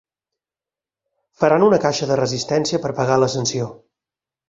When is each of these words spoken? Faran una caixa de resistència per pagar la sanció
Faran 1.43 1.67
una 1.67 1.81
caixa 1.85 2.09
de 2.15 2.19
resistència 2.25 2.83
per 2.87 2.95
pagar 3.03 3.23
la 3.25 3.33
sanció 3.39 3.73